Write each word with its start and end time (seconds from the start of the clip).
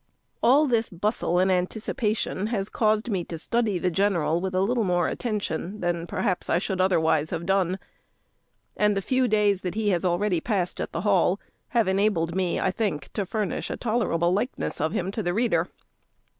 All 0.41 0.65
this 0.65 0.89
bustle 0.89 1.37
and 1.37 1.51
anticipation 1.51 2.47
has 2.47 2.69
caused 2.69 3.07
me 3.07 3.23
to 3.25 3.37
study 3.37 3.77
the 3.77 3.91
general 3.91 4.41
with 4.41 4.55
a 4.55 4.61
little 4.61 4.83
more 4.83 5.07
attention 5.07 5.79
than, 5.79 6.07
perhaps, 6.07 6.49
I 6.49 6.57
should 6.57 6.81
otherwise 6.81 7.29
have 7.29 7.45
done; 7.45 7.77
and 8.75 8.97
the 8.97 9.03
few 9.03 9.27
days 9.27 9.61
that 9.61 9.75
he 9.75 9.89
has 9.89 10.03
already 10.03 10.41
passed 10.41 10.81
at 10.81 10.91
the 10.91 11.01
Hall 11.01 11.39
have 11.67 11.87
enabled 11.87 12.33
me, 12.33 12.59
I 12.59 12.71
think, 12.71 13.13
to 13.13 13.27
furnish 13.27 13.69
a 13.69 13.77
tolerable 13.77 14.33
likeness 14.33 14.81
of 14.81 14.91
him 14.91 15.11
to 15.11 15.21
the 15.21 15.35
reader. 15.35 15.69